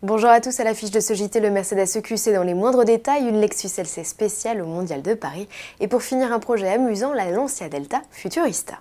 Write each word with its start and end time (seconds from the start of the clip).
Bonjour 0.00 0.30
à 0.30 0.40
tous, 0.40 0.60
à 0.60 0.62
l'affiche 0.62 0.92
de 0.92 1.00
ce 1.00 1.12
JT, 1.12 1.40
le 1.40 1.50
Mercedes 1.50 1.96
EQC 1.96 2.32
dans 2.32 2.44
les 2.44 2.54
moindres 2.54 2.84
détails, 2.84 3.26
une 3.26 3.40
Lexus 3.40 3.80
LC 3.80 4.04
spéciale 4.04 4.62
au 4.62 4.64
Mondial 4.64 5.02
de 5.02 5.14
Paris, 5.14 5.48
et 5.80 5.88
pour 5.88 6.04
finir 6.04 6.32
un 6.32 6.38
projet 6.38 6.68
amusant, 6.68 7.12
la 7.12 7.32
Lancia 7.32 7.68
Delta 7.68 8.02
Futurista. 8.12 8.78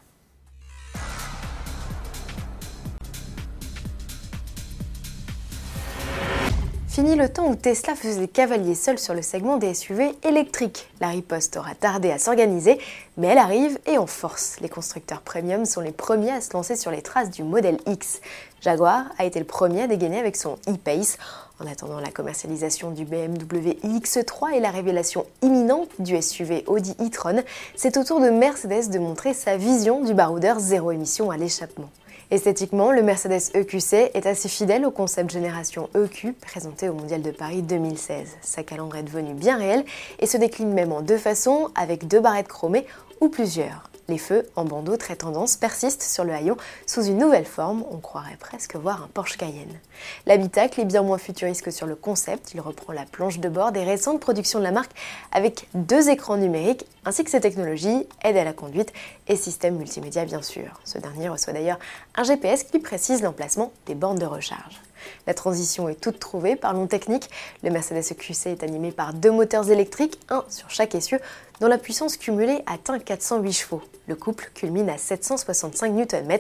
Fini 6.98 7.14
le 7.14 7.30
temps 7.30 7.48
où 7.48 7.56
Tesla 7.56 7.94
faisait 7.94 8.22
des 8.22 8.28
cavaliers 8.28 8.74
seuls 8.74 8.98
sur 8.98 9.14
le 9.14 9.22
segment 9.22 9.58
des 9.58 9.76
SUV 9.76 10.16
électriques. 10.24 10.90
La 11.00 11.10
riposte 11.10 11.56
aura 11.56 11.76
tardé 11.76 12.10
à 12.10 12.18
s'organiser, 12.18 12.80
mais 13.18 13.28
elle 13.28 13.38
arrive 13.38 13.78
et 13.86 14.00
en 14.00 14.08
force. 14.08 14.56
Les 14.62 14.68
constructeurs 14.68 15.22
premium 15.22 15.66
sont 15.66 15.82
les 15.82 15.92
premiers 15.92 16.32
à 16.32 16.42
se 16.42 16.54
lancer 16.54 16.76
sur 16.76 16.90
les 16.90 17.04
traces 17.04 17.30
du 17.30 17.44
modèle 17.44 17.78
X. 17.86 18.20
Jaguar 18.62 19.06
a 19.20 19.26
été 19.26 19.38
le 19.38 19.46
premier 19.46 19.84
à 19.84 19.88
dégainer 19.88 20.18
avec 20.18 20.36
son 20.36 20.56
e-Pace. 20.68 21.20
En 21.60 21.68
attendant 21.68 22.00
la 22.00 22.10
commercialisation 22.10 22.90
du 22.90 23.06
BMW 23.06 23.78
iX3 23.84 24.56
et 24.56 24.60
la 24.60 24.72
révélation 24.72 25.28
imminente 25.44 25.90
du 26.00 26.20
SUV 26.20 26.64
Audi 26.66 26.96
e-tron, 27.00 27.44
c'est 27.76 27.98
au 27.98 28.04
tour 28.04 28.22
de 28.22 28.32
Mercedes 28.32 28.90
de 28.90 28.98
montrer 28.98 29.36
sa 29.36 29.56
vision 29.56 30.04
du 30.04 30.16
baroudeur 30.16 30.60
zéro 30.60 30.92
émission 30.92 31.30
à 31.30 31.38
l'échappement. 31.38 31.92
Esthétiquement, 32.30 32.92
le 32.92 33.04
Mercedes 33.04 33.56
EQC 33.56 34.12
est 34.14 34.26
assez 34.26 34.50
fidèle 34.50 34.86
au 34.86 34.92
concept 34.92 35.32
génération 35.32 35.90
EQ 35.96 36.34
présenté 36.34 36.90
au 36.90 36.94
Mondial 36.94 37.22
de 37.22 37.32
Paris 37.32 37.62
2016. 37.62 38.36
Sa 38.42 38.64
calandre 38.64 38.98
est 38.98 39.04
devenue 39.04 39.34
bien 39.34 39.58
réelle 39.58 39.86
et 40.20 40.26
se 40.26 40.36
décline 40.36 40.74
même 40.74 40.92
en 40.92 41.02
deux 41.02 41.18
façons, 41.18 41.70
avec 41.74 42.06
deux 42.06 42.20
barrettes 42.20 42.50
chromées 42.50 42.86
ou 43.22 43.30
plusieurs. 43.30 43.90
Les 44.10 44.18
feux 44.18 44.50
en 44.56 44.64
bandeau 44.64 44.96
très 44.96 45.18
tendance 45.18 45.58
persistent 45.58 46.02
sur 46.02 46.24
le 46.24 46.32
haillon 46.32 46.56
sous 46.86 47.04
une 47.04 47.18
nouvelle 47.18 47.46
forme, 47.46 47.84
on 47.92 47.98
croirait 47.98 48.38
presque 48.40 48.78
voir 48.78 49.04
un 49.04 49.08
Porsche 49.08 49.36
Cayenne. 49.36 49.80
L'habitacle 50.26 50.80
est 50.80 50.86
bien 50.86 51.04
moins 51.04 51.18
futuriste 51.18 51.62
que 51.62 51.72
sur 51.72 51.86
le 51.86 51.96
concept, 51.96 52.54
il 52.54 52.62
reprend 52.62 52.94
la 52.94 53.04
planche 53.04 53.40
de 53.40 53.50
bord 53.50 53.74
des 53.74 53.84
récentes 53.84 54.22
productions 54.22 54.60
de 54.60 54.64
la 54.64 54.72
marque 54.72 54.94
avec 55.34 55.68
deux 55.74 56.10
écrans 56.10 56.38
numériques 56.38 56.86
ainsi 57.04 57.26
que 57.26 57.30
ses 57.30 57.42
technologies, 57.42 58.08
aide 58.24 58.38
à 58.38 58.46
la 58.46 58.54
conduite 58.54 58.94
et 59.28 59.36
système 59.36 59.76
multimédia 59.76 60.24
bien 60.24 60.42
sûr. 60.42 60.80
Ce 60.86 60.98
dernier 61.00 61.28
reçoit 61.28 61.54
d'ailleurs 61.54 61.80
un 62.16 62.24
GPS 62.24 62.64
qui 62.64 62.80
précise 62.80 63.22
l'emplacement 63.22 63.74
des 63.88 63.96
bornes 63.96 64.20
de 64.20 64.26
recharge. 64.26 64.82
La 65.26 65.34
transition 65.34 65.90
est 65.90 66.00
toute 66.00 66.20
trouvée. 66.20 66.56
Parlons 66.56 66.88
technique. 66.88 67.30
Le 67.64 67.70
Mercedes 67.70 68.12
EQC 68.12 68.48
est 68.48 68.64
animé 68.64 68.92
par 68.92 69.14
deux 69.14 69.32
moteurs 69.32 69.70
électriques, 69.70 70.20
un 70.30 70.44
sur 70.50 70.70
chaque 70.70 70.96
essieu, 70.96 71.20
dont 71.60 71.68
la 71.68 71.78
puissance 71.78 72.18
cumulée 72.18 72.64
atteint 72.66 73.00
408 73.00 73.54
chevaux. 73.54 73.82
Le 74.08 74.16
couple 74.16 74.52
culmine 74.54 74.90
à 74.90 74.98
765 74.98 75.92
Nm. 75.92 76.38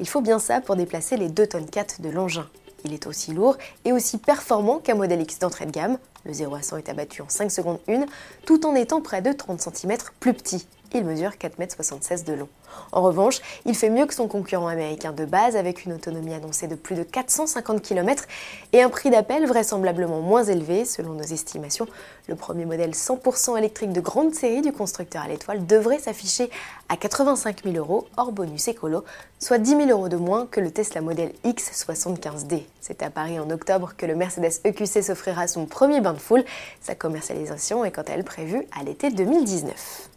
Il 0.00 0.08
faut 0.08 0.20
bien 0.20 0.38
ça 0.38 0.60
pour 0.60 0.76
déplacer 0.76 1.16
les 1.16 1.28
2 1.28 1.46
tonnes 1.46 1.70
4 1.70 2.00
de 2.00 2.10
l'engin. 2.10 2.48
Il 2.84 2.92
est 2.92 3.06
aussi 3.06 3.32
lourd 3.32 3.56
et 3.84 3.92
aussi 3.92 4.18
performant 4.18 4.78
qu'un 4.78 4.94
modèle 4.94 5.20
X 5.20 5.38
d'entrée 5.38 5.66
de 5.66 5.72
gamme. 5.72 5.98
Le 6.24 6.32
0 6.32 6.54
à 6.54 6.62
100 6.62 6.76
est 6.76 6.88
abattu 6.88 7.22
en 7.22 7.28
5 7.28 7.50
secondes 7.50 7.80
1, 7.88 8.06
tout 8.44 8.66
en 8.66 8.74
étant 8.74 9.00
près 9.00 9.22
de 9.22 9.32
30 9.32 9.60
cm 9.60 9.96
plus 10.20 10.34
petit 10.34 10.66
il 10.96 11.04
mesure 11.04 11.30
4,76 11.30 12.12
m 12.12 12.24
de 12.24 12.32
long. 12.32 12.48
En 12.92 13.02
revanche, 13.02 13.40
il 13.64 13.74
fait 13.74 13.90
mieux 13.90 14.06
que 14.06 14.14
son 14.14 14.28
concurrent 14.28 14.68
américain 14.68 15.12
de 15.12 15.24
base 15.24 15.56
avec 15.56 15.84
une 15.84 15.92
autonomie 15.92 16.34
annoncée 16.34 16.66
de 16.66 16.74
plus 16.74 16.94
de 16.94 17.02
450 17.02 17.82
km 17.82 18.24
et 18.72 18.82
un 18.82 18.88
prix 18.88 19.10
d'appel 19.10 19.46
vraisemblablement 19.46 20.20
moins 20.20 20.44
élevé 20.44 20.84
selon 20.84 21.10
nos 21.10 21.22
estimations. 21.22 21.86
Le 22.28 22.34
premier 22.34 22.64
modèle 22.64 22.90
100% 22.90 23.58
électrique 23.58 23.92
de 23.92 24.00
grande 24.00 24.34
série 24.34 24.62
du 24.62 24.72
constructeur 24.72 25.22
à 25.22 25.28
l'étoile 25.28 25.66
devrait 25.66 25.98
s'afficher 25.98 26.50
à 26.88 26.96
85 26.96 27.64
000 27.64 27.76
euros 27.76 28.06
hors 28.16 28.32
bonus 28.32 28.68
écolo, 28.68 29.04
soit 29.38 29.58
10 29.58 29.70
000 29.70 29.90
euros 29.90 30.08
de 30.08 30.16
moins 30.16 30.46
que 30.46 30.60
le 30.60 30.70
Tesla 30.70 31.00
Model 31.00 31.32
X75D. 31.44 32.62
C'est 32.80 33.02
à 33.02 33.10
Paris 33.10 33.38
en 33.38 33.50
octobre 33.50 33.94
que 33.96 34.06
le 34.06 34.14
Mercedes 34.14 34.60
EQC 34.64 35.02
s'offrira 35.02 35.48
son 35.48 35.66
premier 35.66 36.00
bain 36.00 36.12
de 36.12 36.18
foule. 36.18 36.44
Sa 36.80 36.94
commercialisation 36.94 37.84
est 37.84 37.90
quant 37.90 38.02
à 38.02 38.12
elle 38.12 38.24
prévue 38.24 38.66
à 38.78 38.84
l'été 38.84 39.10
2019. 39.10 40.08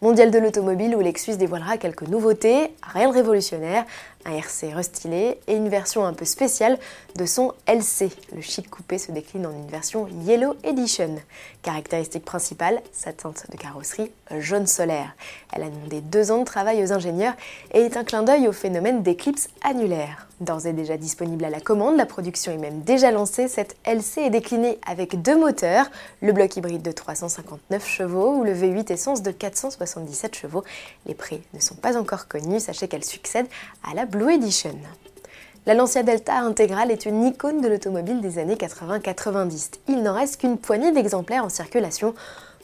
Mondial 0.00 0.30
de 0.30 0.38
l'automobile 0.38 0.94
où 0.94 1.00
Lexus 1.00 1.38
dévoilera 1.38 1.76
quelques 1.76 2.06
nouveautés, 2.06 2.72
rien 2.84 3.08
de 3.08 3.14
révolutionnaire, 3.14 3.84
un 4.24 4.32
RC 4.32 4.72
restylé 4.72 5.40
et 5.48 5.54
une 5.54 5.68
version 5.68 6.04
un 6.04 6.12
peu 6.12 6.24
spéciale 6.24 6.78
de 7.16 7.26
son 7.26 7.52
LC. 7.66 8.10
Le 8.32 8.40
chic 8.40 8.70
coupé 8.70 8.98
se 8.98 9.10
décline 9.10 9.46
en 9.46 9.50
une 9.50 9.66
version 9.66 10.06
Yellow 10.24 10.54
Edition. 10.62 11.16
Caractéristique 11.62 12.24
principale, 12.24 12.80
sa 12.92 13.12
teinte 13.12 13.46
de 13.50 13.56
carrosserie 13.56 14.12
jaune 14.38 14.68
solaire. 14.68 15.16
Elle 15.52 15.64
a 15.64 15.68
demandé 15.68 16.00
deux 16.00 16.30
ans 16.30 16.38
de 16.38 16.44
travail 16.44 16.84
aux 16.84 16.92
ingénieurs 16.92 17.34
et 17.72 17.80
est 17.80 17.96
un 17.96 18.04
clin 18.04 18.22
d'œil 18.22 18.46
au 18.46 18.52
phénomène 18.52 19.02
d'éclipse 19.02 19.48
annulaire. 19.64 20.28
D'ores 20.40 20.66
et 20.66 20.72
déjà 20.72 20.96
disponible 20.96 21.44
à 21.44 21.50
la 21.50 21.60
commande, 21.60 21.96
la 21.96 22.06
production 22.06 22.52
est 22.52 22.58
même 22.58 22.82
déjà 22.82 23.10
lancée. 23.10 23.48
Cette 23.48 23.74
LC 23.84 24.18
est 24.18 24.30
déclinée 24.30 24.78
avec 24.86 25.20
deux 25.20 25.36
moteurs, 25.36 25.86
le 26.22 26.32
bloc 26.32 26.56
hybride 26.56 26.82
de 26.82 26.92
359 26.92 27.84
chevaux 27.84 28.36
ou 28.36 28.44
le 28.44 28.52
V8 28.52 28.92
essence 28.92 29.22
de 29.22 29.32
477 29.88 30.34
chevaux. 30.36 30.64
Les 31.06 31.14
prix 31.14 31.42
ne 31.54 31.60
sont 31.60 31.74
pas 31.74 31.96
encore 31.96 32.28
connus, 32.28 32.60
sachez 32.60 32.88
qu'elle 32.88 33.04
succède 33.04 33.46
à 33.88 33.94
la 33.94 34.06
Blue 34.06 34.32
Edition. 34.32 34.76
La 35.66 35.74
Lancia 35.74 36.02
Delta 36.02 36.38
intégrale 36.38 36.90
est 36.90 37.06
une 37.06 37.24
icône 37.24 37.60
de 37.60 37.68
l'automobile 37.68 38.20
des 38.20 38.38
années 38.38 38.54
80-90. 38.54 39.72
Il 39.88 40.02
n'en 40.02 40.14
reste 40.14 40.40
qu'une 40.40 40.58
poignée 40.58 40.92
d'exemplaires 40.92 41.44
en 41.44 41.48
circulation. 41.48 42.14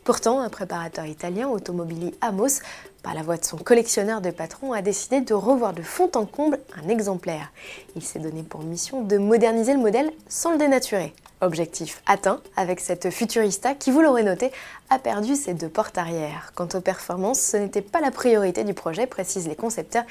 Pourtant, 0.05 0.41
un 0.41 0.51
préparateur 0.51 1.07
italien, 1.07 1.49
Automobili 1.49 2.15
Amos, 2.21 2.61
par 3.03 3.15
la 3.15 3.23
voix 3.23 3.39
de 3.39 3.45
son 3.45 3.57
collectionneur 3.57 4.21
de 4.21 4.31
patrons, 4.31 4.73
a 4.73 4.83
décidé 4.83 5.23
de 5.23 5.35
revoir 5.35 5.73
de 5.73 5.83
fond 5.83 6.11
en 6.15 6.27
comble 6.27 6.61
un 6.83 6.89
exemplaire. 6.89 7.51
Il 7.97 8.03
s'est 8.03 8.19
donné 8.19 8.43
pour 8.43 8.63
mission 8.63 9.03
de 9.03 9.17
moderniser 9.17 9.73
le 9.73 9.81
modèle 9.81 10.11
sans 10.29 10.53
le 10.53 10.59
dénaturer. 10.59 11.15
Objectif 11.41 12.01
atteint 12.07 12.41
avec 12.57 12.81
cette 12.81 13.11
Futurista 13.11 13.75
qui, 13.75 13.91
vous 13.91 14.01
l'aurez 14.01 14.23
noté, 14.23 14.51
a 14.89 14.99
perdu 14.99 15.35
ses 15.35 15.53
deux 15.53 15.69
portes 15.69 15.99
arrière. 15.99 16.53
Quant 16.55 16.69
aux 16.75 16.81
performances, 16.81 17.41
ce 17.41 17.57
n'était 17.57 17.83
pas 17.83 18.01
la 18.01 18.11
priorité 18.11 18.65
du 18.65 18.73
projet, 18.73 19.07
précisent 19.07 19.49
les 19.49 19.57
concepteurs, 19.57 20.05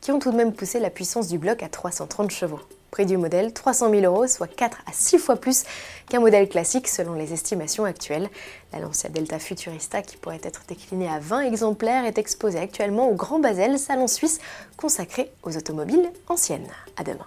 qui 0.00 0.10
ont 0.10 0.18
tout 0.18 0.32
de 0.32 0.36
même 0.36 0.52
poussé 0.52 0.80
la 0.80 0.90
puissance 0.90 1.28
du 1.28 1.38
bloc 1.38 1.62
à 1.62 1.68
330 1.68 2.30
chevaux. 2.30 2.60
Prix 2.90 3.06
du 3.06 3.16
modèle 3.16 3.52
300 3.52 3.90
000 3.90 4.02
euros, 4.02 4.26
soit 4.26 4.48
4 4.48 4.78
à 4.86 4.92
6 4.92 5.18
fois 5.18 5.36
plus 5.36 5.62
qu'un 6.08 6.18
modèle 6.18 6.48
classique 6.48 6.88
selon 6.88 7.12
les 7.12 7.32
estimations 7.32 7.84
actuelles. 7.84 8.28
La 8.72 8.80
Lancia 8.80 9.08
Delta 9.10 9.38
Futurista, 9.38 10.02
qui 10.02 10.16
pourrait 10.16 10.40
être 10.42 10.62
déclinée 10.66 11.08
à 11.08 11.20
20 11.20 11.42
exemplaires, 11.42 12.04
est 12.04 12.18
exposée 12.18 12.58
actuellement 12.58 13.08
au 13.08 13.14
Grand 13.14 13.38
Basel, 13.38 13.78
salon 13.78 14.08
suisse 14.08 14.40
consacré 14.76 15.30
aux 15.44 15.56
automobiles 15.56 16.10
anciennes. 16.28 16.66
À 16.96 17.04
demain. 17.04 17.26